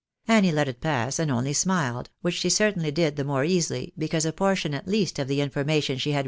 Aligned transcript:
"Annie 0.27 0.51
let 0.51 0.67
it 0.67 0.81
pass, 0.81 1.19
and 1.19 1.29
only 1.29 1.53
smiled, 1.53 2.09
which 2.21 2.33
she 2.33 2.49
certainly 2.49 2.89
did 2.89 3.17
the, 3.17 3.23
more 3.23 3.43
easily, 3.45 3.93
because 3.95 4.25
a 4.25 4.33
portion 4.33 4.73
at 4.73 4.87
least 4.87 5.19
of 5.19 5.27
the 5.27 5.41
information 5.41 5.99
she 5.99 6.13
had 6.13 6.19